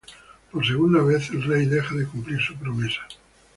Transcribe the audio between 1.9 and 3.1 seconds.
de cumplir su promesa.